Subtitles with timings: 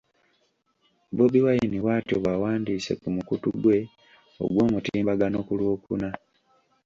[1.15, 3.77] Bobi Wine bw’atyo bw’awandiise ku mukutu gwe
[4.43, 6.09] ogw’omutimbagano ku Lwokuna.